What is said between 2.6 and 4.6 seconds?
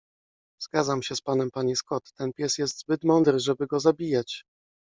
zbyt mądry, żeby go zabijać.